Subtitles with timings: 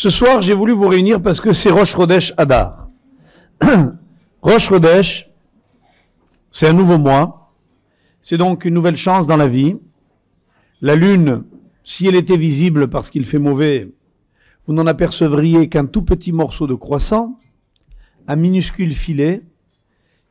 [0.00, 2.88] Ce soir, j'ai voulu vous réunir parce que c'est Rosh Chodesh Adar.
[4.40, 5.28] Rosh Chodesh,
[6.50, 7.52] c'est un nouveau mois.
[8.22, 9.76] C'est donc une nouvelle chance dans la vie.
[10.80, 11.44] La lune,
[11.84, 13.92] si elle était visible parce qu'il fait mauvais,
[14.64, 17.38] vous n'en apercevriez qu'un tout petit morceau de croissant,
[18.26, 19.42] un minuscule filet,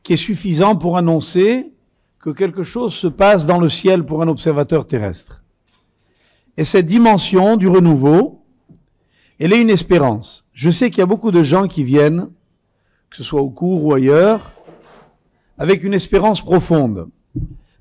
[0.02, 1.70] qui est suffisant pour annoncer
[2.18, 5.44] que quelque chose se passe dans le ciel pour un observateur terrestre.
[6.56, 8.39] Et cette dimension du renouveau,
[9.40, 10.44] elle est une espérance.
[10.52, 12.28] Je sais qu'il y a beaucoup de gens qui viennent,
[13.08, 14.52] que ce soit au cours ou ailleurs,
[15.56, 17.08] avec une espérance profonde.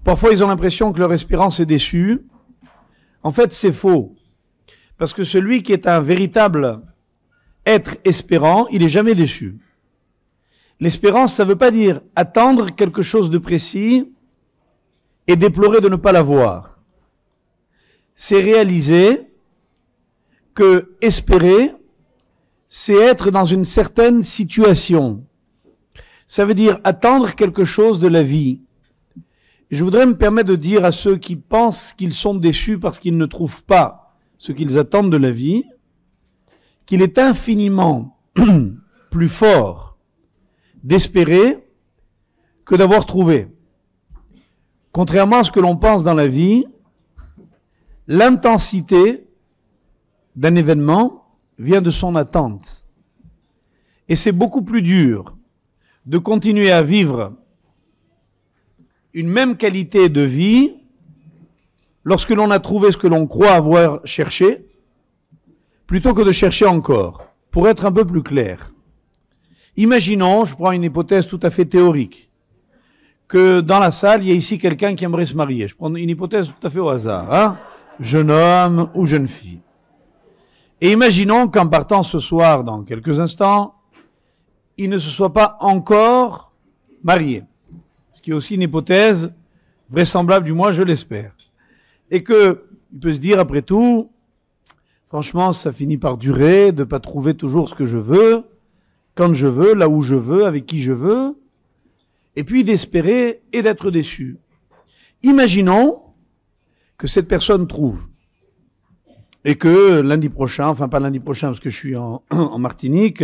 [0.05, 2.25] Parfois, ils ont l'impression que leur espérance est déçue.
[3.23, 4.15] En fait, c'est faux.
[4.97, 6.81] Parce que celui qui est un véritable
[7.65, 9.59] être espérant, il n'est jamais déçu.
[10.79, 14.13] L'espérance, ça ne veut pas dire attendre quelque chose de précis
[15.27, 16.79] et déplorer de ne pas l'avoir.
[18.15, 19.28] C'est réaliser
[20.59, 21.73] que espérer,
[22.67, 25.23] c'est être dans une certaine situation.
[26.27, 28.59] Ça veut dire attendre quelque chose de la vie.
[29.71, 33.17] Je voudrais me permettre de dire à ceux qui pensent qu'ils sont déçus parce qu'ils
[33.17, 35.63] ne trouvent pas ce qu'ils attendent de la vie,
[36.85, 38.19] qu'il est infiniment
[39.11, 39.97] plus fort
[40.83, 41.65] d'espérer
[42.65, 43.47] que d'avoir trouvé.
[44.91, 46.65] Contrairement à ce que l'on pense dans la vie,
[48.07, 49.28] l'intensité
[50.35, 51.25] d'un événement
[51.57, 52.85] vient de son attente.
[54.07, 55.35] Et c'est beaucoup plus dur
[56.05, 57.33] de continuer à vivre
[59.13, 60.73] une même qualité de vie
[62.03, 64.65] lorsque l'on a trouvé ce que l'on croit avoir cherché,
[65.85, 67.25] plutôt que de chercher encore.
[67.51, 68.71] Pour être un peu plus clair,
[69.75, 72.29] imaginons, je prends une hypothèse tout à fait théorique,
[73.27, 75.67] que dans la salle, il y a ici quelqu'un qui aimerait se marier.
[75.67, 77.57] Je prends une hypothèse tout à fait au hasard, hein
[77.99, 79.59] jeune homme ou jeune fille.
[80.81, 83.75] Et imaginons qu'en partant ce soir, dans quelques instants,
[84.77, 86.53] il ne se soit pas encore
[87.03, 87.43] marié.
[88.11, 89.33] Ce qui est aussi une hypothèse
[89.89, 91.35] vraisemblable, du moins je l'espère.
[92.11, 94.09] Et que, il peut se dire après tout,
[95.07, 98.45] franchement, ça finit par durer, de pas trouver toujours ce que je veux,
[99.15, 101.37] quand je veux, là où je veux, avec qui je veux,
[102.37, 104.37] et puis d'espérer et d'être déçu.
[105.23, 106.01] Imaginons
[106.97, 108.08] que cette personne trouve
[109.45, 112.21] et que lundi prochain, enfin pas lundi prochain parce que je suis en,
[112.59, 113.23] Martinique,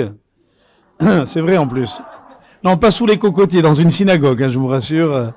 [1.26, 2.02] c'est vrai en plus.
[2.64, 5.34] Non, pas sous les cocotiers, dans une synagogue, hein, je vous rassure.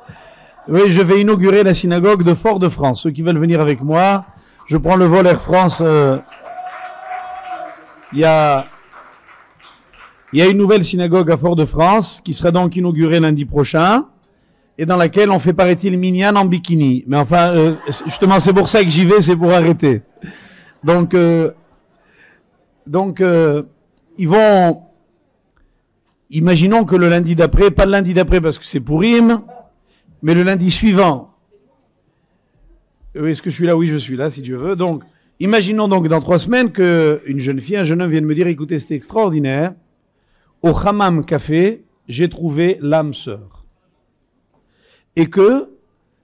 [0.69, 3.03] Oui, je vais inaugurer la synagogue de Fort-de-France.
[3.03, 4.25] Ceux qui veulent venir avec moi,
[4.67, 5.83] je prends le vol Air France.
[5.85, 6.19] euh,
[8.13, 8.67] Il y a
[10.33, 14.05] y a une nouvelle synagogue à Fort-de-France qui sera donc inaugurée lundi prochain
[14.77, 17.05] et dans laquelle on fait, paraît-il, minyan en bikini.
[17.07, 17.75] Mais enfin, euh,
[18.05, 20.03] justement, c'est pour ça que j'y vais, c'est pour arrêter.
[20.85, 21.53] Donc, euh,
[22.87, 23.65] donc euh,
[24.17, 24.83] ils vont...
[26.31, 29.41] Imaginons que le lundi d'après, pas le lundi d'après parce que c'est pour Rime,
[30.21, 31.35] mais le lundi suivant.
[33.17, 33.77] Euh, Est-ce que je suis là?
[33.77, 34.77] Oui, je suis là, si Dieu veut.
[34.77, 35.05] Donc,
[35.41, 38.47] imaginons donc dans trois semaines que une jeune fille, un jeune homme vienne me dire,
[38.47, 39.75] écoutez, c'était extraordinaire.
[40.61, 43.65] Au Hammam Café, j'ai trouvé l'âme sœur.
[45.17, 45.71] Et que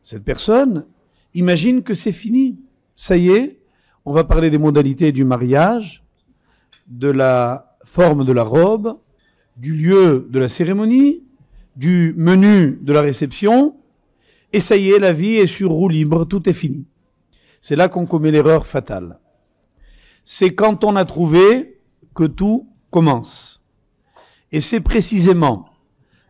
[0.02, 0.84] cette personne
[1.32, 2.58] imagine que c'est fini.
[2.94, 3.58] Ça y est,
[4.04, 6.04] on va parler des modalités du mariage,
[6.86, 8.98] de la forme de la robe,
[9.56, 11.22] du lieu de la cérémonie,
[11.76, 13.76] du menu de la réception,
[14.52, 16.86] et ça y est, la vie est sur roue libre, tout est fini.
[17.60, 19.18] C'est là qu'on commet l'erreur fatale.
[20.22, 21.80] C'est quand on a trouvé
[22.14, 23.60] que tout commence.
[24.52, 25.68] Et c'est précisément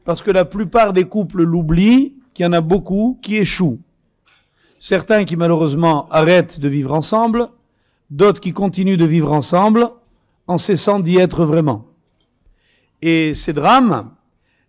[0.05, 3.81] parce que la plupart des couples l'oublient qu'il y en a beaucoup qui échouent.
[4.79, 7.49] Certains qui malheureusement arrêtent de vivre ensemble,
[8.11, 9.91] d'autres qui continuent de vivre ensemble
[10.47, 11.87] en cessant d'y être vraiment.
[13.03, 14.11] Et ces drames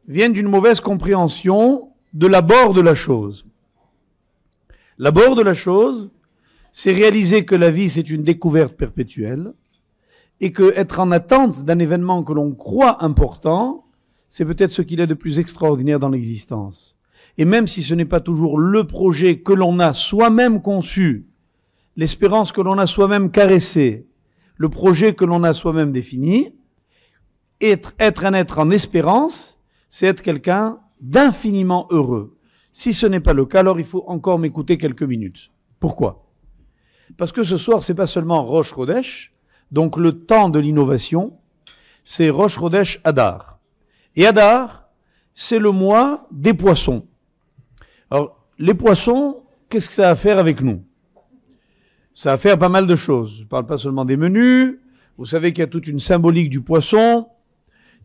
[0.08, 3.46] viennent d'une mauvaise compréhension de l'abord de la chose.
[4.98, 6.12] L'abord de la chose,
[6.72, 9.54] c'est réaliser que la vie c'est une découverte perpétuelle
[10.42, 13.86] et que être en attente d'un événement que l'on croit important,
[14.30, 16.98] c'est peut-être ce qu'il y a de plus extraordinaire dans l'existence.
[17.38, 21.26] Et même si ce n'est pas toujours le projet que l'on a soi-même conçu,
[21.96, 24.08] l'espérance que l'on a soi-même caressée,
[24.58, 26.56] le projet que l'on a soi-même défini,
[27.62, 29.60] être, un être en espérance,
[29.90, 32.38] c'est être quelqu'un d'infiniment heureux.
[32.74, 35.52] Si ce n'est pas le cas, alors il faut encore m'écouter quelques minutes.
[35.80, 36.26] Pourquoi?
[37.18, 39.34] Parce que ce soir, c'est pas seulement Roche Rodesh,
[39.72, 41.38] donc le temps de l'innovation,
[42.04, 43.60] c'est Roche Rodesh Adar.
[44.16, 44.90] Et Adar,
[45.34, 47.08] c'est le mois des poissons.
[48.10, 50.84] Alors, les poissons, qu'est-ce que ça a à faire avec nous?
[52.16, 53.36] Ça a fait pas mal de choses.
[53.40, 54.80] Je ne parle pas seulement des menus.
[55.18, 57.28] Vous savez qu'il y a toute une symbolique du poisson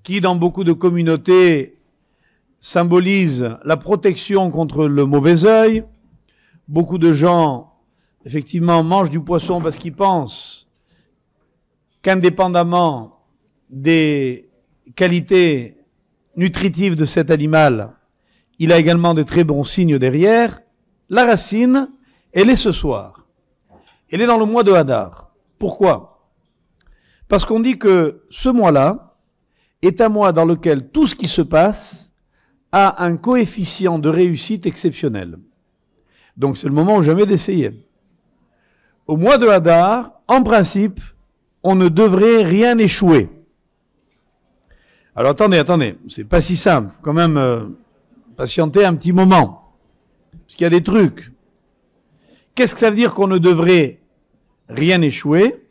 [0.03, 1.79] qui, dans beaucoup de communautés,
[2.59, 5.85] symbolise la protection contre le mauvais œil.
[6.67, 7.73] Beaucoup de gens,
[8.25, 10.69] effectivement, mangent du poisson parce qu'ils pensent
[12.03, 13.21] qu'indépendamment
[13.71, 14.51] des
[14.97, 15.77] qualités
[16.35, 17.93] nutritives de cet animal,
[18.59, 20.63] il a également de très bons signes derrière.
[21.09, 21.89] La racine,
[22.33, 23.20] elle est ce soir.
[24.11, 25.31] Elle est dans le mois de Hadar.
[25.59, 26.29] Pourquoi?
[27.29, 29.17] Parce qu'on dit que ce mois-là
[29.83, 32.13] est un mois dans lequel tout ce qui se passe
[32.73, 35.39] a un coefficient de réussite exceptionnel.
[36.37, 37.87] Donc c'est le moment où jamais d'essayer.
[39.07, 41.01] Au mois de Hadar, en principe,
[41.63, 43.29] on ne devrait rien échouer.
[45.15, 46.91] Alors attendez, attendez, c'est pas si simple.
[46.91, 47.67] Faut quand même euh,
[48.37, 49.75] patienter un petit moment,
[50.33, 51.33] parce qu'il y a des trucs.
[52.55, 54.00] Qu'est-ce que ça veut dire qu'on ne devrait
[54.71, 55.67] rien échouer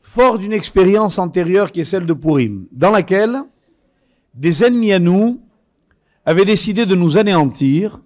[0.00, 3.44] Fort d'une expérience antérieure qui est celle de Purim, dans laquelle
[4.34, 5.40] des ennemis à nous
[6.26, 8.00] avaient décidé de nous anéantir.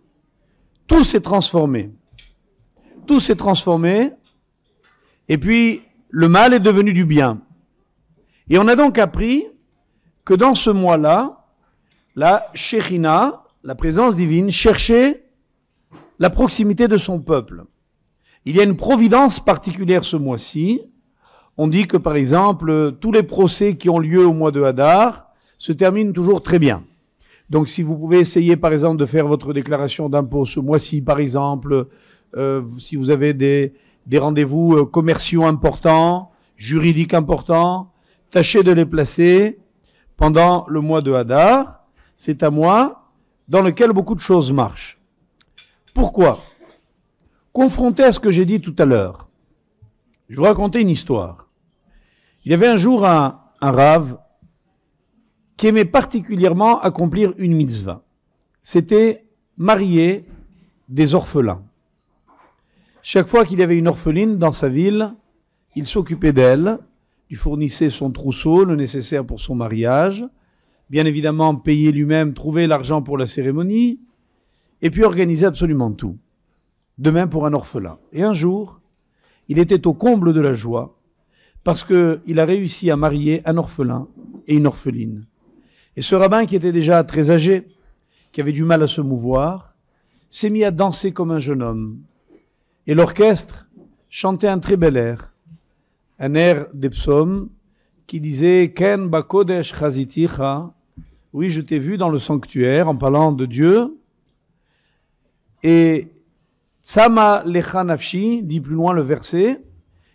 [0.86, 1.90] Tout s'est transformé.
[3.06, 4.12] Tout s'est transformé.
[5.28, 7.40] Et puis, le mal est devenu du bien.
[8.48, 9.44] Et on a donc appris
[10.24, 11.44] que dans ce mois-là,
[12.14, 15.24] la Shechina, la présence divine, cherchait
[16.18, 17.64] la proximité de son peuple.
[18.48, 20.80] Il y a une providence particulière ce mois-ci.
[21.56, 25.26] On dit que, par exemple, tous les procès qui ont lieu au mois de Hadar
[25.58, 26.84] se terminent toujours très bien.
[27.50, 31.18] Donc, si vous pouvez essayer, par exemple, de faire votre déclaration d'impôt ce mois-ci, par
[31.18, 31.88] exemple,
[32.36, 33.74] euh, si vous avez des,
[34.06, 37.90] des rendez-vous euh, commerciaux importants, juridiques importants,
[38.30, 39.58] tâchez de les placer
[40.16, 41.80] pendant le mois de Hadar.
[42.14, 43.10] C'est un mois
[43.48, 45.00] dans lequel beaucoup de choses marchent.
[45.94, 46.38] Pourquoi?
[47.56, 49.30] Confronté à ce que j'ai dit tout à l'heure,
[50.28, 51.48] je vous raconter une histoire.
[52.44, 54.18] Il y avait un jour un, un rave
[55.56, 58.04] qui aimait particulièrement accomplir une mitzvah.
[58.60, 59.24] C'était
[59.56, 60.26] marier
[60.90, 61.62] des orphelins.
[63.00, 65.14] Chaque fois qu'il y avait une orpheline dans sa ville,
[65.76, 66.76] il s'occupait d'elle,
[67.30, 70.26] lui fournissait son trousseau, le nécessaire pour son mariage,
[70.90, 73.98] bien évidemment payait lui-même, trouvait l'argent pour la cérémonie,
[74.82, 76.18] et puis organisait absolument tout.
[76.98, 77.98] Demain pour un orphelin.
[78.12, 78.80] Et un jour,
[79.48, 80.98] il était au comble de la joie
[81.62, 84.08] parce qu'il a réussi à marier un orphelin
[84.46, 85.26] et une orpheline.
[85.96, 87.66] Et ce rabbin qui était déjà très âgé,
[88.32, 89.74] qui avait du mal à se mouvoir,
[90.30, 91.98] s'est mis à danser comme un jeune homme.
[92.86, 93.68] Et l'orchestre
[94.08, 95.34] chantait un très bel air,
[96.18, 97.48] un air des psaumes
[98.06, 100.72] qui disait Ken bakodesh chaziticha.
[101.32, 103.98] Oui, je t'ai vu dans le sanctuaire en parlant de Dieu.
[105.62, 106.12] Et
[106.88, 109.60] Sama lecha nafshi, dit plus loin le verset,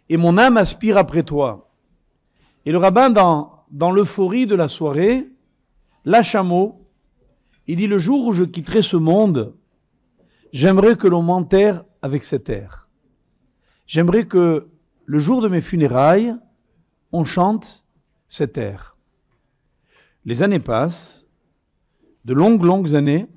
[0.07, 1.69] et mon âme aspire après toi.
[2.65, 5.27] Et le rabbin, dans, dans l'euphorie de la soirée,
[6.06, 6.88] lâche un mot.
[7.68, 9.53] Il dit, le jour où je quitterai ce monde,
[10.53, 12.88] j'aimerais que l'on m'enterre avec cet air.
[13.85, 14.69] J'aimerais que
[15.03, 16.37] le jour de mes funérailles,
[17.11, 17.83] on chante
[18.30, 18.95] cet air.
[20.23, 21.28] Les années passent,
[22.23, 23.28] de longues, longues années,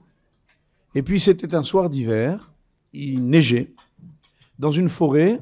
[0.94, 2.53] et puis c'était un soir d'hiver,
[2.94, 3.74] il neigeait
[4.58, 5.40] dans une forêt,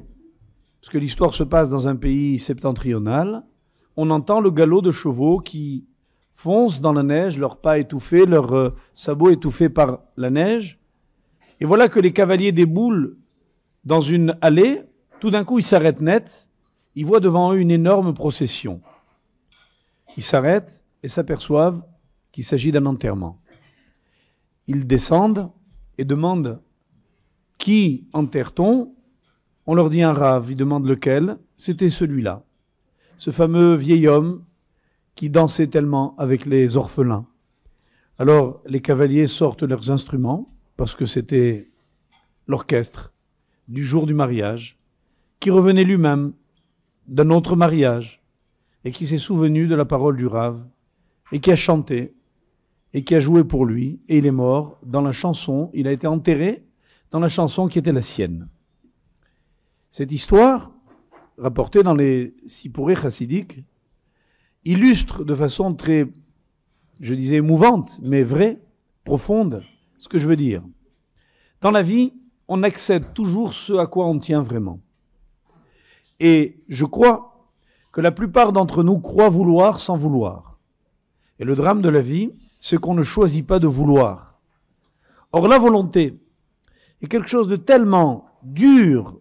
[0.81, 3.43] parce que l'histoire se passe dans un pays septentrional,
[3.95, 5.85] on entend le galop de chevaux qui
[6.31, 10.79] foncent dans la neige, leurs pas étouffés, leurs euh, sabots étouffés par la neige.
[11.59, 13.15] Et voilà que les cavaliers déboulent
[13.85, 14.81] dans une allée.
[15.19, 16.49] Tout d'un coup, ils s'arrêtent net.
[16.95, 18.81] Ils voient devant eux une énorme procession.
[20.17, 21.83] Ils s'arrêtent et s'aperçoivent
[22.31, 23.39] qu'il s'agit d'un enterrement.
[24.67, 25.51] Ils descendent
[25.97, 26.59] et demandent
[27.57, 28.93] qui enterre-t-on?
[29.65, 31.37] On leur dit un rave, ils demandent lequel.
[31.57, 32.43] C'était celui-là.
[33.17, 34.43] Ce fameux vieil homme
[35.15, 37.25] qui dansait tellement avec les orphelins.
[38.19, 41.69] Alors les cavaliers sortent leurs instruments, parce que c'était
[42.47, 43.13] l'orchestre
[43.67, 44.77] du jour du mariage,
[45.39, 46.33] qui revenait lui-même
[47.07, 48.21] d'un autre mariage,
[48.85, 50.65] et qui s'est souvenu de la parole du rave,
[51.31, 52.13] et qui a chanté,
[52.93, 55.91] et qui a joué pour lui, et il est mort dans la chanson, il a
[55.91, 56.65] été enterré
[57.13, 58.49] dans la chanson qui était la sienne.
[59.91, 60.71] Cette histoire,
[61.37, 63.59] rapportée dans les Sipuré chassidiques,
[64.65, 66.07] illustre de façon très,
[66.99, 68.59] je disais, émouvante, mais vraie,
[69.03, 69.63] profonde,
[69.99, 70.63] ce que je veux dire.
[71.61, 72.13] Dans la vie,
[72.47, 74.79] on accède toujours ce à quoi on tient vraiment.
[76.19, 77.47] Et je crois
[77.91, 80.57] que la plupart d'entre nous croient vouloir sans vouloir.
[81.37, 84.39] Et le drame de la vie, c'est qu'on ne choisit pas de vouloir.
[85.31, 86.22] Or, la volonté,
[87.03, 89.19] est quelque chose de tellement dur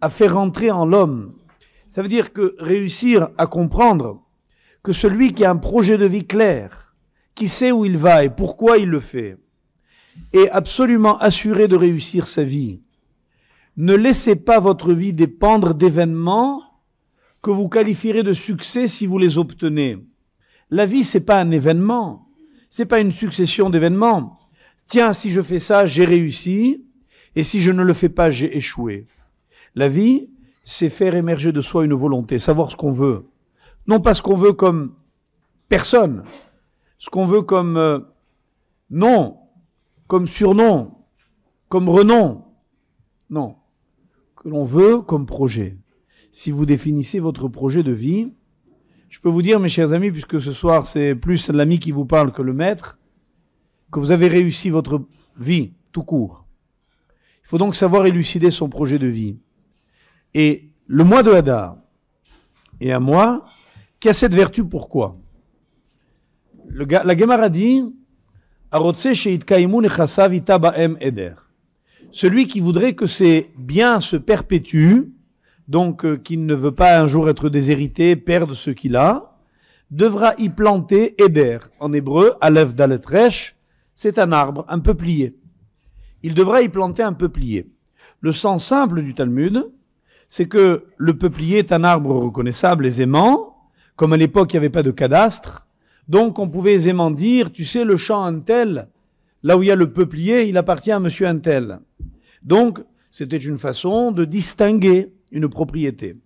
[0.00, 1.34] à faire rentrer en l'homme.
[1.88, 4.22] Ça veut dire que réussir à comprendre
[4.82, 6.94] que celui qui a un projet de vie clair,
[7.34, 9.36] qui sait où il va et pourquoi il le fait,
[10.32, 12.80] est absolument assuré de réussir sa vie.
[13.76, 16.62] Ne laissez pas votre vie dépendre d'événements
[17.42, 19.98] que vous qualifierez de succès si vous les obtenez.
[20.70, 22.28] La vie, c'est pas un événement.
[22.70, 24.38] C'est pas une succession d'événements.
[24.84, 26.84] Tiens, si je fais ça, j'ai réussi.
[27.36, 29.06] Et si je ne le fais pas, j'ai échoué.
[29.74, 30.28] La vie,
[30.62, 33.26] c'est faire émerger de soi une volonté, savoir ce qu'on veut.
[33.86, 34.94] Non pas ce qu'on veut comme
[35.68, 36.24] personne,
[36.98, 37.98] ce qu'on veut comme euh,
[38.90, 39.36] nom,
[40.06, 40.94] comme surnom,
[41.68, 42.44] comme renom.
[43.30, 43.56] Non.
[44.36, 45.76] Que l'on veut comme projet.
[46.32, 48.32] Si vous définissez votre projet de vie,
[49.08, 52.06] je peux vous dire, mes chers amis, puisque ce soir c'est plus l'ami qui vous
[52.06, 52.98] parle que le maître,
[53.94, 55.02] que vous avez réussi votre
[55.38, 56.44] vie tout court.
[57.44, 59.36] Il faut donc savoir élucider son projet de vie.
[60.34, 61.76] Et le mois de Hadar
[62.80, 63.44] est un mois
[64.00, 65.16] qui a cette vertu pourquoi?
[66.70, 67.84] La Gemara dit
[72.10, 75.12] celui qui voudrait que ses biens se perpétuent,
[75.68, 79.36] donc euh, qui ne veut pas un jour être déshérité, perdre ce qu'il a,
[79.92, 81.58] devra y planter Eder.
[81.78, 83.54] En hébreu, Aleph Dalet Resh,
[83.94, 85.36] c'est un arbre, un peuplier.
[86.22, 87.70] Il devra y planter un peuplier.
[88.20, 89.70] Le sens simple du Talmud,
[90.28, 94.70] c'est que le peuplier est un arbre reconnaissable aisément, comme à l'époque il n'y avait
[94.70, 95.66] pas de cadastre,
[96.08, 98.88] donc on pouvait aisément dire, tu sais, le champ Intel,
[99.42, 101.80] là où il y a le peuplier, il appartient à monsieur Intel.
[102.42, 106.16] Donc c'était une façon de distinguer une propriété.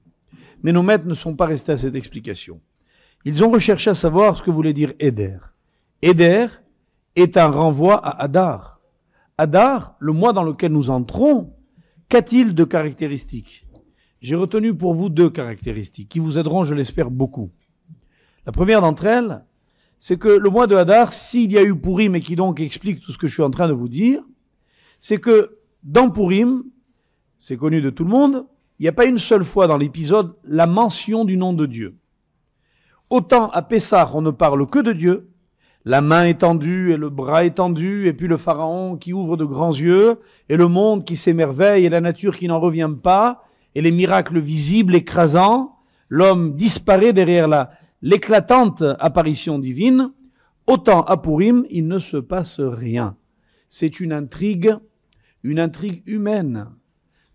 [0.62, 2.60] Mais nos maîtres ne sont pas restés à cette explication.
[3.24, 5.38] Ils ont recherché à savoir ce que voulait dire Eder.
[6.02, 6.46] Eder
[7.20, 8.80] est un renvoi à Adar.
[9.36, 11.54] Adar, le mois dans lequel nous entrons,
[12.08, 13.66] qu'a-t-il de caractéristiques
[14.20, 17.50] J'ai retenu pour vous deux caractéristiques qui vous aideront, je l'espère, beaucoup.
[18.46, 19.44] La première d'entre elles,
[19.98, 23.00] c'est que le mois de Hadar, s'il y a eu Purim et qui donc explique
[23.00, 24.22] tout ce que je suis en train de vous dire,
[25.00, 26.64] c'est que dans Purim,
[27.38, 28.46] c'est connu de tout le monde,
[28.78, 31.96] il n'y a pas une seule fois dans l'épisode la mention du nom de Dieu.
[33.10, 35.30] Autant à Pessah, on ne parle que de Dieu,
[35.88, 39.72] la main étendue et le bras étendu, et puis le pharaon qui ouvre de grands
[39.72, 40.18] yeux,
[40.50, 43.42] et le monde qui s'émerveille, et la nature qui n'en revient pas,
[43.74, 45.78] et les miracles visibles, écrasants,
[46.10, 47.70] l'homme disparaît derrière la,
[48.02, 50.12] l'éclatante apparition divine,
[50.66, 53.16] autant à Purim, il ne se passe rien.
[53.70, 54.76] C'est une intrigue,
[55.42, 56.66] une intrigue humaine,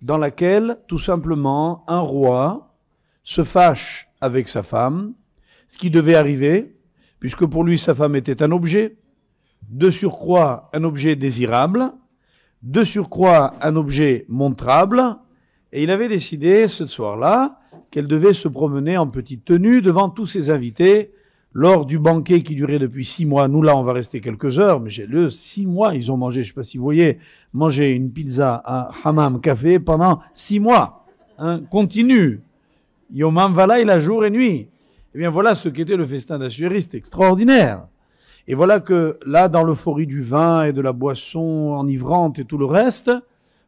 [0.03, 2.75] dans laquelle, tout simplement, un roi
[3.23, 5.15] se fâche avec sa femme,
[5.69, 6.75] ce qui devait arriver,
[7.23, 8.97] puisque pour lui sa femme était un objet,
[9.69, 11.93] de surcroît un objet désirable,
[12.63, 15.01] de surcroît un objet montrable,
[15.71, 17.61] et il avait décidé ce soir-là
[17.91, 21.13] qu'elle devait se promener en petite tenue devant tous ses invités
[21.53, 23.47] lors du banquet qui durait depuis six mois.
[23.47, 26.43] Nous, là, on va rester quelques heures, mais j'ai le six mois, ils ont mangé,
[26.43, 27.19] je sais pas si vous voyez,
[27.53, 31.05] manger une pizza à Hammam Café pendant six mois.
[31.37, 32.41] Hein, continue.
[33.13, 34.67] Yomam Valaï, la jour et nuit.
[35.15, 37.85] Eh bien, voilà ce qu'était le festin d'Assuériste, extraordinaire.
[38.47, 42.57] Et voilà que là, dans l'euphorie du vin et de la boisson enivrante et tout
[42.57, 43.11] le reste,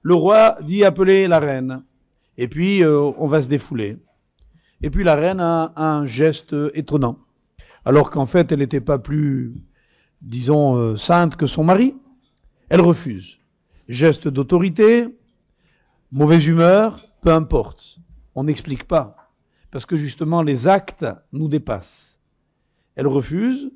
[0.01, 1.83] le roi dit appeler la reine.
[2.37, 3.97] Et puis, euh, on va se défouler.
[4.81, 7.19] Et puis, la reine a un geste étonnant.
[7.85, 9.53] Alors qu'en fait, elle n'était pas plus,
[10.21, 11.95] disons, euh, sainte que son mari.
[12.69, 13.37] Elle refuse.
[13.87, 15.07] Geste d'autorité,
[16.11, 17.99] mauvaise humeur, peu importe.
[18.33, 19.24] On n'explique pas
[19.71, 22.19] parce que justement les actes nous dépassent.
[22.95, 23.71] Elle refuse,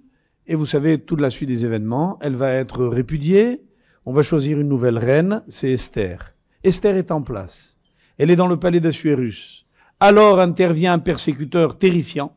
[0.47, 3.63] et vous savez toute la suite des événements, elle va être répudiée,
[4.05, 6.33] on va choisir une nouvelle reine, c'est Esther.
[6.63, 7.77] Esther est en place.
[8.17, 9.65] Elle est dans le palais d'Assuérus.
[9.99, 12.35] Alors intervient un persécuteur terrifiant.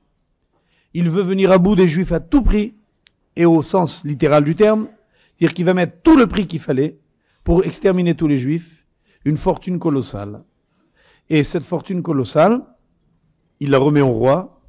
[0.95, 2.75] Il veut venir à bout des Juifs à tout prix,
[3.37, 4.89] et au sens littéral du terme,
[5.33, 6.99] c'est-à-dire qu'il va mettre tout le prix qu'il fallait
[7.45, 8.87] pour exterminer tous les Juifs,
[9.25, 10.45] une fortune colossale.
[11.31, 12.63] Et cette fortune colossale,
[13.63, 14.61] il la remet au roi,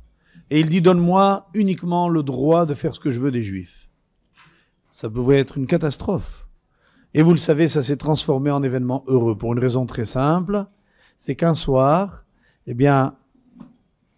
[0.52, 3.90] et il dit donne-moi uniquement le droit de faire ce que je veux des Juifs.
[4.92, 6.48] Ça pouvait être une catastrophe.
[7.16, 10.68] Et vous le savez, ça s'est transformé en événement heureux pour une raison très simple,
[11.18, 12.24] c'est qu'un soir,
[12.68, 13.16] eh bien,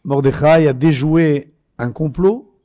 [0.04, 2.60] Mordechai a déjoué un complot,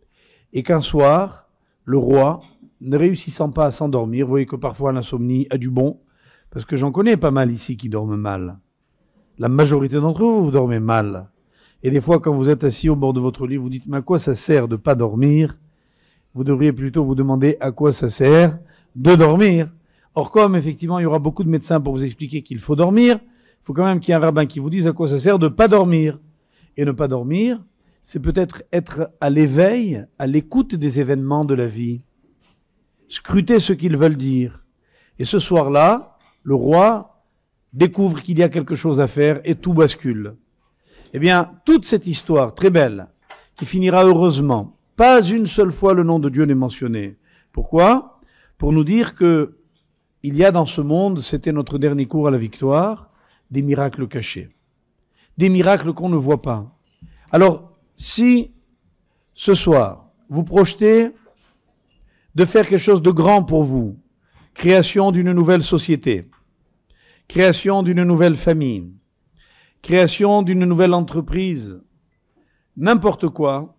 [0.53, 1.49] et qu'un soir,
[1.85, 2.41] le roi,
[2.81, 6.01] ne réussissant pas à s'endormir, vous voyez que parfois l'insomnie a du bon,
[6.51, 8.59] parce que j'en connais pas mal ici qui dorment mal.
[9.39, 11.31] La majorité d'entre vous, vous dormez mal.
[11.83, 13.99] Et des fois, quand vous êtes assis au bord de votre lit, vous dites, mais
[13.99, 15.57] à quoi ça sert de pas dormir?
[16.35, 18.59] Vous devriez plutôt vous demander à quoi ça sert
[18.95, 19.71] de dormir.
[20.15, 23.19] Or, comme effectivement, il y aura beaucoup de médecins pour vous expliquer qu'il faut dormir,
[23.23, 25.19] il faut quand même qu'il y ait un rabbin qui vous dise à quoi ça
[25.19, 26.19] sert de pas dormir.
[26.77, 27.63] Et ne pas dormir,
[28.03, 32.03] c'est peut-être être à l'éveil, à l'écoute des événements de la vie,
[33.09, 34.65] scruter ce qu'ils veulent dire.
[35.19, 37.25] Et ce soir-là, le roi
[37.73, 40.37] découvre qu'il y a quelque chose à faire et tout bascule.
[41.13, 43.09] Eh bien, toute cette histoire très belle,
[43.57, 47.19] qui finira heureusement, pas une seule fois le nom de Dieu n'est mentionné.
[47.53, 48.21] Pourquoi?
[48.59, 49.57] Pour nous dire que
[50.23, 53.11] il y a dans ce monde, c'était notre dernier cours à la victoire,
[53.51, 54.51] des miracles cachés.
[55.39, 56.79] Des miracles qu'on ne voit pas.
[57.33, 58.53] Alors, si
[59.35, 61.11] ce soir, vous projetez
[62.35, 63.97] de faire quelque chose de grand pour vous,
[64.55, 66.29] création d'une nouvelle société,
[67.27, 68.93] création d'une nouvelle famille,
[69.83, 71.81] création d'une nouvelle entreprise,
[72.77, 73.77] n'importe quoi,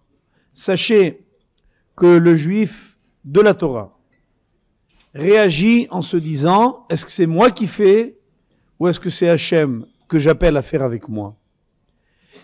[0.54, 1.26] sachez
[1.96, 3.98] que le juif de la Torah
[5.14, 8.18] réagit en se disant, est-ce que c'est moi qui fais
[8.80, 11.36] ou est-ce que c'est Hachem que j'appelle à faire avec moi?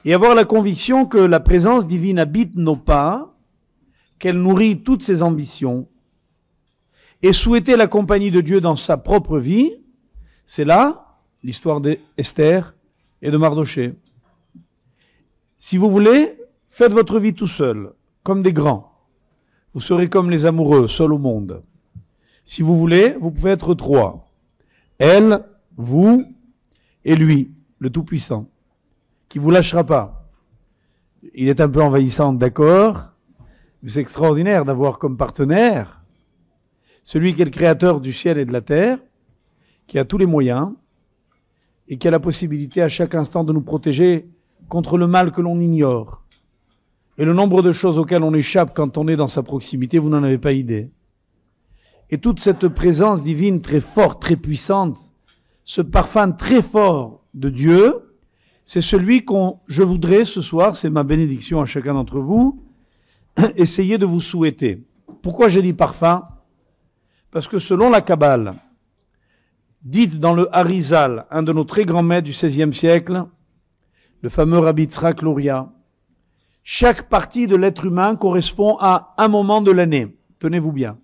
[0.05, 3.35] Et avoir la conviction que la présence divine habite nos pas,
[4.19, 5.87] qu'elle nourrit toutes ses ambitions,
[7.21, 9.71] et souhaiter la compagnie de Dieu dans sa propre vie,
[10.45, 12.75] c'est là l'histoire d'Esther
[13.21, 13.95] et de Mardoché.
[15.57, 16.37] Si vous voulez,
[16.69, 17.93] faites votre vie tout seul,
[18.23, 18.91] comme des grands.
[19.73, 21.63] Vous serez comme les amoureux, seuls au monde.
[22.45, 24.31] Si vous voulez, vous pouvez être trois.
[24.97, 25.43] Elle,
[25.75, 26.25] vous
[27.03, 28.49] et lui, le Tout-Puissant,
[29.29, 30.29] qui vous lâchera pas.
[31.33, 33.11] Il est un peu envahissant, d'accord,
[33.81, 35.97] mais c'est extraordinaire d'avoir comme partenaire
[37.07, 38.99] celui qui est le créateur du ciel et de la terre,
[39.87, 40.73] qui a tous les moyens
[41.89, 44.27] et qui a la possibilité à chaque instant de nous protéger
[44.69, 46.23] contre le mal que l'on ignore.
[47.17, 50.09] Et le nombre de choses auxquelles on échappe quand on est dans sa proximité, vous
[50.09, 50.91] n'en avez pas idée.
[52.09, 54.97] Et toute cette présence divine très forte, très puissante,
[55.63, 57.95] ce parfum très fort de Dieu,
[58.63, 62.63] c'est celui qu'on, je voudrais ce soir, c'est ma bénédiction à chacun d'entre vous,
[63.55, 64.83] essayer de vous souhaiter.
[65.21, 66.23] Pourquoi j'ai dit parfum?
[67.31, 68.53] Parce que selon la Kabbale,
[69.83, 73.25] dite dans le Harizal, un de nos très grands maîtres du XVIe siècle,
[74.21, 75.71] le fameux Rabbi Tzrak Luria,
[76.63, 80.15] chaque partie de l'être humain correspond à un moment de l'année.
[80.39, 80.97] Tenez-vous bien.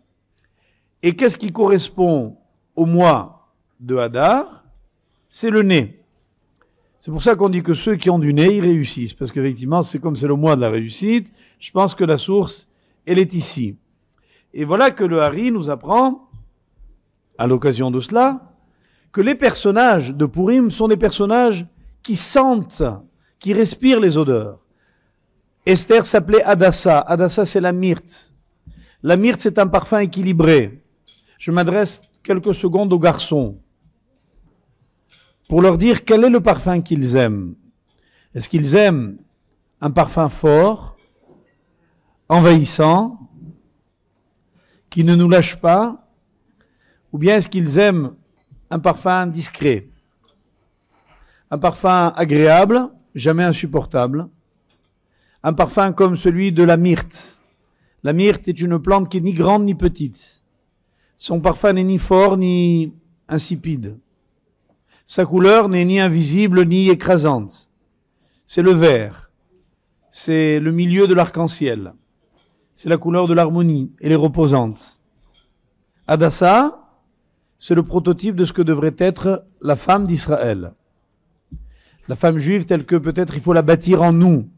[1.01, 2.37] Et qu'est-ce qui correspond
[2.75, 4.65] au mois de Hadar?
[5.29, 6.03] C'est le nez.
[6.97, 9.13] C'est pour ça qu'on dit que ceux qui ont du nez, ils réussissent.
[9.13, 12.69] Parce qu'effectivement, c'est comme c'est le mois de la réussite, je pense que la source,
[13.05, 13.77] elle est ici.
[14.53, 16.29] Et voilà que le Hari nous apprend,
[17.37, 18.52] à l'occasion de cela,
[19.13, 21.65] que les personnages de Purim sont des personnages
[22.01, 22.83] qui sentent,
[23.39, 24.59] qui respirent les odeurs.
[25.65, 26.99] Esther s'appelait Adassa.
[26.99, 28.33] Adassa, c'est la myrte.
[29.01, 30.83] La myrte, c'est un parfum équilibré
[31.43, 33.57] je m'adresse quelques secondes aux garçons
[35.49, 37.55] pour leur dire quel est le parfum qu'ils aiment.
[38.33, 39.17] Est-ce qu'ils aiment
[39.81, 40.95] un parfum fort,
[42.29, 43.19] envahissant,
[44.89, 46.07] qui ne nous lâche pas,
[47.11, 48.15] ou bien est-ce qu'ils aiment
[48.73, 49.87] un parfum discret,
[51.51, 54.27] un parfum agréable, jamais insupportable,
[55.43, 57.39] un parfum comme celui de la myrte.
[58.01, 60.43] La myrte est une plante qui est ni grande ni petite.
[61.17, 62.95] Son parfum n'est ni fort ni
[63.27, 63.99] insipide.
[65.05, 67.69] Sa couleur n'est ni invisible ni écrasante.
[68.47, 69.29] C'est le vert.
[70.09, 71.93] C'est le milieu de l'arc-en-ciel.
[72.73, 73.91] C'est la couleur de l'harmonie.
[74.01, 75.03] Elle est reposante.
[76.07, 76.82] Adassa,
[77.57, 80.73] c'est le prototype de ce que devrait être la femme d'Israël.
[82.07, 84.49] La femme juive telle que peut-être il faut la bâtir en nous.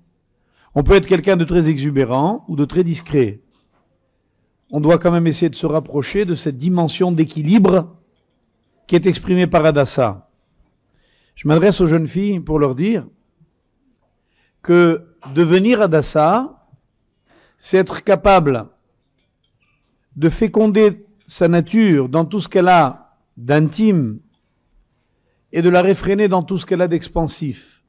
[0.74, 3.42] On peut être quelqu'un de très exubérant ou de très discret
[4.72, 7.96] on doit quand même essayer de se rapprocher de cette dimension d'équilibre
[8.88, 10.30] qui est exprimée par Adassa.
[11.36, 13.06] Je m'adresse aux jeunes filles pour leur dire
[14.62, 16.68] que devenir Adassa,
[17.58, 18.68] c'est être capable
[20.16, 24.20] de féconder sa nature dans tout ce qu'elle a d'intime
[25.52, 27.84] et de la réfréner dans tout ce qu'elle a d'expansif.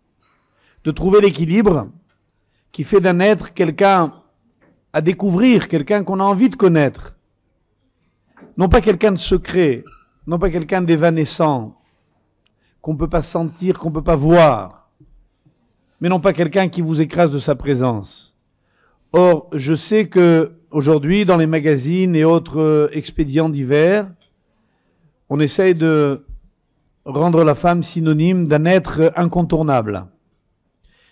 [0.85, 1.91] De trouver l'équilibre
[2.73, 4.13] qui fait d'un être quelqu'un
[4.93, 7.17] à découvrir, quelqu'un qu'on a envie de connaître.
[8.57, 9.85] Non pas quelqu'un de secret,
[10.27, 11.77] non pas quelqu'un d'évanescent,
[12.81, 14.91] qu'on ne peut pas sentir, qu'on ne peut pas voir,
[16.01, 18.36] mais non pas quelqu'un qui vous écrase de sa présence.
[19.13, 24.11] Or, je sais que aujourd'hui, dans les magazines et autres euh, expédients divers,
[25.29, 26.25] on essaye de
[27.05, 30.07] rendre la femme synonyme d'un être incontournable,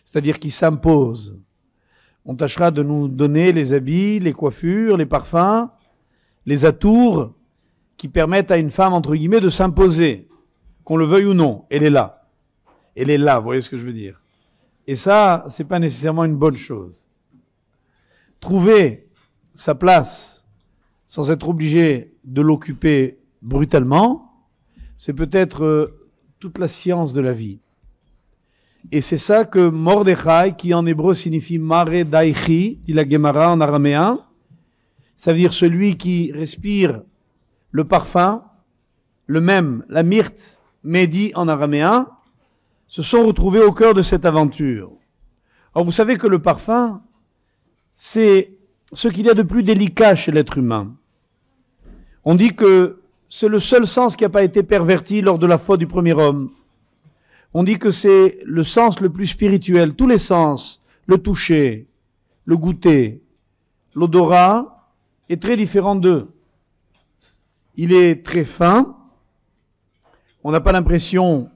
[0.05, 1.39] c'est-à-dire qui s'impose,
[2.25, 5.69] on tâchera de nous donner les habits, les coiffures, les parfums,
[6.47, 7.33] les atours
[7.97, 10.29] qui permettent à une femme, entre guillemets, de s'imposer,
[10.85, 11.65] qu'on le veuille ou non.
[11.71, 12.29] Elle est là.
[12.97, 14.21] Elle est là, vous voyez ce que je veux dire.
[14.87, 17.09] Et ça, c'est pas nécessairement une bonne chose.
[18.45, 19.09] Trouver
[19.55, 20.45] sa place
[21.07, 24.45] sans être obligé de l'occuper brutalement,
[24.99, 27.61] c'est peut-être euh, toute la science de la vie.
[28.93, 33.63] Et c'est ça que Mordechai, qui en hébreu signifie Mare Daichi, dit la Gemara en
[33.63, 34.19] araméen,
[35.17, 37.01] ça veut dire celui qui respire
[37.71, 38.43] le parfum,
[39.25, 42.09] le même, la myrte, Mehdi en araméen,
[42.89, 44.93] se sont retrouvés au cœur de cette aventure.
[45.75, 47.01] Alors vous savez que le parfum,
[47.97, 48.53] c'est
[48.93, 50.95] ce qu'il y a de plus délicat chez l'être humain.
[52.25, 55.59] On dit que c'est le seul sens qui n'a pas été perverti lors de la
[55.59, 56.51] foi du premier homme.
[57.53, 59.95] On dit que c'est le sens le plus spirituel.
[59.95, 61.87] Tous les sens, le toucher,
[62.45, 63.23] le goûter,
[63.95, 64.91] l'odorat,
[65.29, 66.29] est très différent d'eux.
[67.77, 68.97] Il est très fin.
[70.43, 71.51] On n'a pas l'impression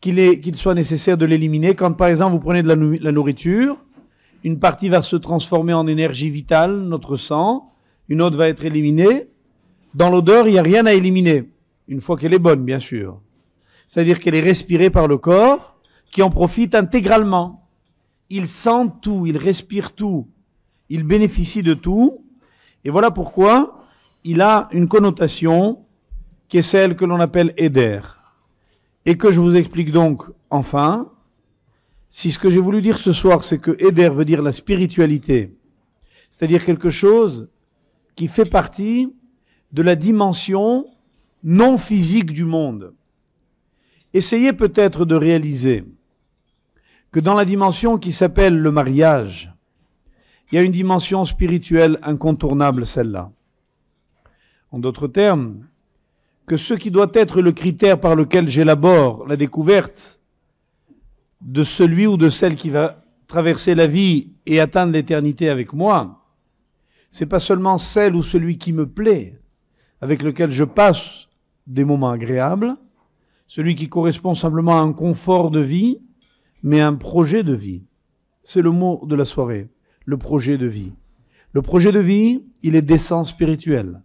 [0.00, 1.74] qu'il soit nécessaire de l'éliminer.
[1.74, 3.78] Quand par exemple vous prenez de la nourriture,
[4.46, 7.66] une partie va se transformer en énergie vitale, notre sang,
[8.08, 9.26] une autre va être éliminée.
[9.92, 11.50] Dans l'odeur, il n'y a rien à éliminer,
[11.88, 13.20] une fois qu'elle est bonne, bien sûr.
[13.88, 15.80] C'est-à-dire qu'elle est respirée par le corps,
[16.12, 17.68] qui en profite intégralement.
[18.30, 20.28] Il sent tout, il respire tout,
[20.90, 22.24] il bénéficie de tout,
[22.84, 23.74] et voilà pourquoi
[24.22, 25.86] il a une connotation
[26.46, 27.98] qui est celle que l'on appelle éder.
[29.06, 31.10] Et que je vous explique donc enfin,
[32.08, 35.56] si ce que j'ai voulu dire ce soir, c'est que éder veut dire la spiritualité,
[36.30, 37.48] c'est-à-dire quelque chose
[38.14, 39.12] qui fait partie
[39.72, 40.86] de la dimension
[41.42, 42.94] non physique du monde.
[44.14, 45.84] Essayez peut-être de réaliser
[47.12, 49.52] que dans la dimension qui s'appelle le mariage,
[50.50, 53.32] il y a une dimension spirituelle incontournable, celle-là.
[54.70, 55.66] En d'autres termes,
[56.46, 60.20] que ce qui doit être le critère par lequel j'élabore la découverte
[61.40, 66.24] de celui ou de celle qui va traverser la vie et atteindre l'éternité avec moi,
[67.10, 69.38] c'est pas seulement celle ou celui qui me plaît,
[70.00, 71.28] avec lequel je passe
[71.66, 72.76] des moments agréables,
[73.46, 75.98] celui qui correspond simplement à un confort de vie,
[76.62, 77.84] mais à un projet de vie.
[78.42, 79.68] C'est le mot de la soirée,
[80.04, 80.94] le projet de vie.
[81.52, 84.02] Le projet de vie, il est d'essence spirituelle.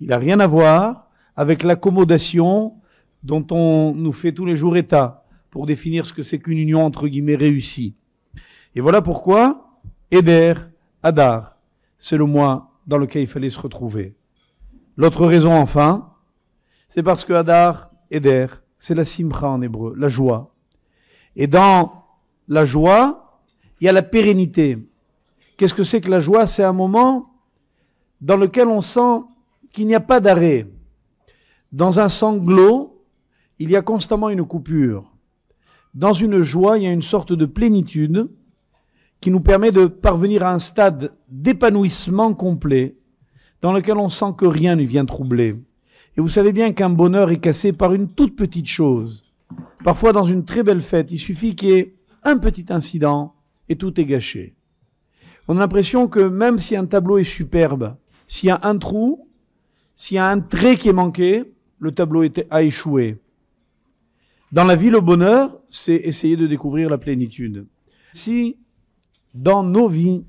[0.00, 2.74] Il n'a rien à voir avec l'accommodation
[3.22, 5.19] dont on nous fait tous les jours état
[5.50, 7.96] pour définir ce que c'est qu'une union entre guillemets réussie.
[8.74, 10.54] Et voilà pourquoi Eder,
[11.02, 11.56] Adar,
[11.98, 14.16] c'est le mois dans lequel il fallait se retrouver.
[14.96, 16.14] L'autre raison enfin,
[16.88, 18.46] c'est parce que Adar, Eder,
[18.78, 20.54] c'est la simcha en hébreu, la joie.
[21.36, 22.04] Et dans
[22.48, 23.40] la joie,
[23.80, 24.78] il y a la pérennité.
[25.56, 26.46] Qu'est-ce que c'est que la joie?
[26.46, 27.22] C'est un moment
[28.20, 29.22] dans lequel on sent
[29.72, 30.66] qu'il n'y a pas d'arrêt.
[31.72, 33.04] Dans un sanglot,
[33.58, 35.10] il y a constamment une coupure.
[35.94, 38.28] Dans une joie, il y a une sorte de plénitude
[39.20, 42.96] qui nous permet de parvenir à un stade d'épanouissement complet
[43.60, 45.56] dans lequel on sent que rien ne vient troubler.
[46.16, 49.24] Et vous savez bien qu'un bonheur est cassé par une toute petite chose.
[49.84, 53.34] Parfois, dans une très belle fête, il suffit qu'il y ait un petit incident
[53.68, 54.54] et tout est gâché.
[55.48, 57.96] On a l'impression que même si un tableau est superbe,
[58.28, 59.28] s'il y a un trou,
[59.96, 63.18] s'il y a un trait qui est manqué, le tableau a échoué.
[64.52, 67.66] Dans la vie, le bonheur, c'est essayer de découvrir la plénitude.
[68.12, 68.56] Si,
[69.32, 70.24] dans nos vies,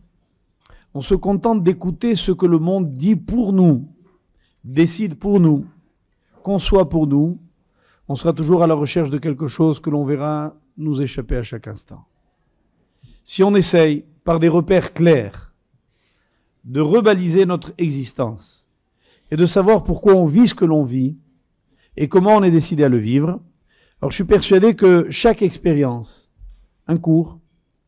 [0.94, 3.88] on se contente d'écouter ce que le monde dit pour nous,
[4.64, 5.66] décide pour nous,
[6.44, 7.40] conçoit pour nous,
[8.08, 11.44] on sera toujours à la recherche de quelque chose que l'on verra nous échapper à
[11.44, 12.06] chaque instant.
[13.24, 15.54] Si on essaye, par des repères clairs,
[16.64, 18.70] de rebaliser notre existence
[19.32, 21.18] et de savoir pourquoi on vit ce que l'on vit
[21.98, 23.40] et comment on est décidé à le vivre,
[24.02, 26.32] alors je suis persuadé que chaque expérience,
[26.88, 27.40] un cours,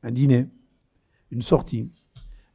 [0.04, 0.46] un dîner,
[1.32, 1.90] une sortie,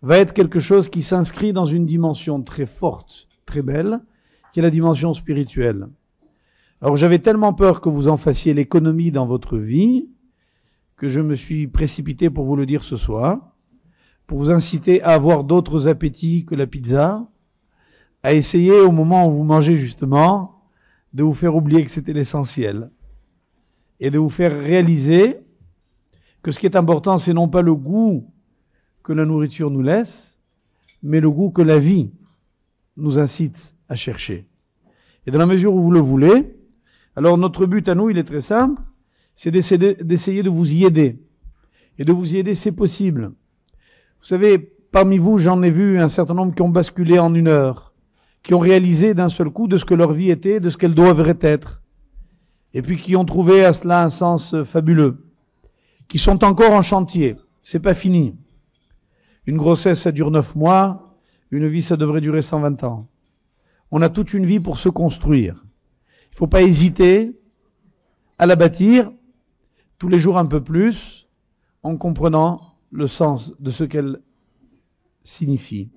[0.01, 4.01] va être quelque chose qui s'inscrit dans une dimension très forte, très belle,
[4.53, 5.89] qui est la dimension spirituelle.
[6.81, 10.09] Alors j'avais tellement peur que vous en fassiez l'économie dans votre vie
[10.97, 13.57] que je me suis précipité pour vous le dire ce soir,
[14.29, 17.29] pour vous inciter à avoir d'autres appétits que la pizza,
[18.23, 20.63] à essayer au moment où vous mangez justement
[21.13, 22.91] de vous faire oublier que c'était l'essentiel
[24.01, 25.39] et de vous faire réaliser
[26.43, 28.31] que ce qui est important, c'est non pas le goût
[29.03, 30.41] que la nourriture nous laisse,
[31.03, 32.11] mais le goût que la vie
[32.97, 34.47] nous incite à chercher.
[35.27, 36.57] Et dans la mesure où vous le voulez,
[37.17, 38.83] alors notre but à nous, il est très simple,
[39.35, 41.21] c'est d'essayer de vous y aider.
[41.99, 43.33] Et de vous y aider, c'est possible.
[44.21, 47.49] Vous savez, parmi vous, j'en ai vu un certain nombre qui ont basculé en une
[47.49, 47.93] heure,
[48.43, 50.95] qui ont réalisé d'un seul coup de ce que leur vie était, de ce qu'elle
[50.95, 51.83] devrait être.
[52.75, 55.27] Et puis qui ont trouvé à cela un sens fabuleux,
[56.07, 57.37] qui sont encore en chantier.
[57.63, 58.35] C'est pas fini.
[59.47, 61.17] Une grossesse, ça dure neuf mois.
[61.51, 63.09] Une vie, ça devrait durer 120 ans.
[63.91, 65.65] On a toute une vie pour se construire.
[66.31, 67.41] Il faut pas hésiter
[68.39, 69.11] à la bâtir
[69.99, 71.29] tous les jours un peu plus
[71.83, 74.21] en comprenant le sens de ce qu'elle
[75.23, 75.91] signifie.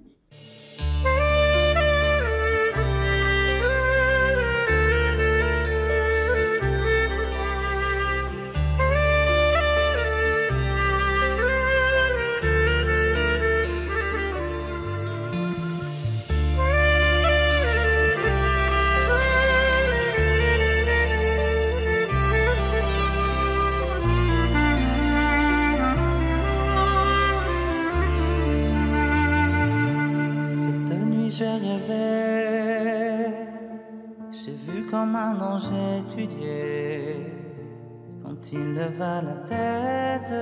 [38.81, 40.35] Leva la tête,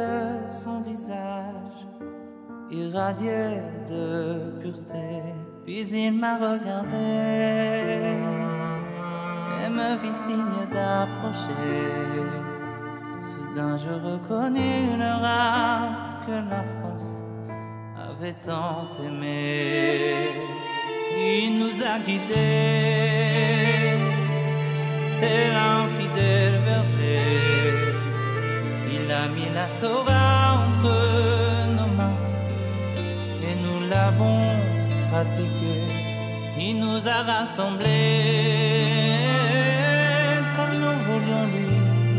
[0.49, 1.79] son visage
[2.71, 3.41] irradié
[3.91, 4.05] de
[4.61, 5.09] pureté.
[5.65, 7.09] Puis il m'a regardé
[9.61, 11.79] et me fit signe d'approcher.
[13.29, 17.11] Soudain je reconnus le rêve que la France
[18.07, 19.35] avait tant aimé.
[21.17, 23.09] Il nous a guidés,
[29.59, 30.95] la Torah entre
[31.77, 32.19] nos mains
[33.47, 34.43] et nous l'avons
[35.09, 35.87] pratiquée.
[36.65, 37.89] Il nous a rassemblés
[40.55, 41.73] comme nous voulions lui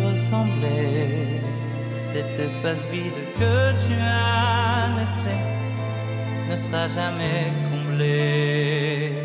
[0.06, 1.40] ressembler.
[2.12, 5.36] Cet espace vide que tu as laissé
[6.48, 9.19] ne sera jamais comblé.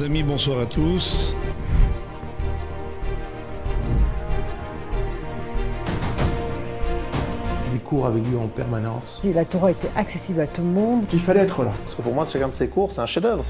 [0.00, 1.36] Chers amis, bonsoir à tous.
[7.72, 9.20] Les cours avaient lieu en permanence.
[9.34, 11.04] La Torah était accessible à tout le monde.
[11.12, 11.72] Il fallait être là.
[11.84, 13.44] Parce que pour moi, chacun de ces cours, c'est un chef-d'œuvre.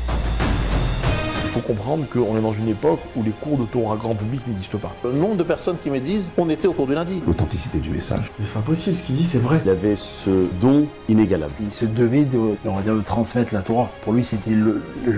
[1.70, 4.92] Comprendre qu'on est dans une époque où les cours de Torah grand public n'existent pas.
[5.04, 7.22] Le nombre de personnes qui me disent on était au cours du lundi.
[7.24, 8.28] L'authenticité du message.
[8.40, 9.61] C'est pas possible, ce qu'il dit, c'est vrai.
[9.64, 10.30] Il avait ce
[10.61, 11.52] don inégalable.
[11.62, 13.88] Il se devait de, on va dire, de transmettre la Torah.
[14.02, 15.12] Pour lui, c'était, le, le-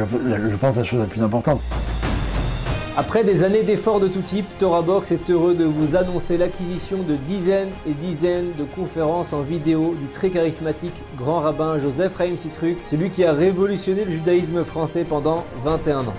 [0.50, 1.58] je pense, la chose la plus importante.
[2.98, 7.14] Après des années d'efforts de tout type, TorahBox est heureux de vous annoncer l'acquisition de
[7.26, 12.76] dizaines et dizaines de conférences en vidéo du très charismatique grand rabbin Joseph Chaim Sitruk,
[12.84, 16.14] celui qui a révolutionné le judaïsme français pendant 21 ans.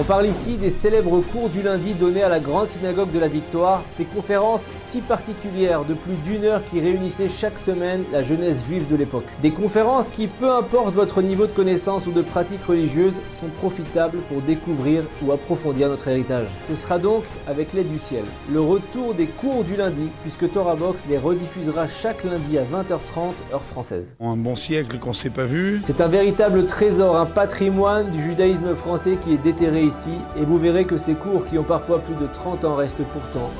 [0.00, 3.28] On parle ici des célèbres cours du lundi donnés à la grande synagogue de la
[3.28, 8.64] Victoire, ces conférences si particulières de plus d'une heure qui réunissaient chaque semaine la jeunesse
[8.66, 9.26] juive de l'époque.
[9.42, 14.20] Des conférences qui, peu importe votre niveau de connaissance ou de pratique religieuse, sont profitables
[14.30, 16.46] pour découvrir ou approfondir notre héritage.
[16.64, 21.02] Ce sera donc, avec l'aide du ciel, le retour des cours du lundi, puisque TorahBox
[21.10, 24.16] les rediffusera chaque lundi à 20h30 heure française.
[24.18, 25.82] Un bon siècle qu'on s'est pas vu.
[25.84, 29.89] C'est un véritable trésor, un patrimoine du judaïsme français qui est déterré
[30.36, 33.50] et vous verrez que ces cours qui ont parfois plus de 30 ans restent pourtant